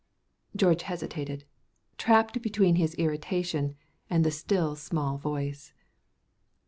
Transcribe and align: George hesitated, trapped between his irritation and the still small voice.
George 0.55 0.81
hesitated, 0.81 1.45
trapped 1.95 2.41
between 2.41 2.77
his 2.77 2.95
irritation 2.95 3.75
and 4.09 4.23
the 4.23 4.31
still 4.31 4.75
small 4.75 5.19
voice. 5.19 5.73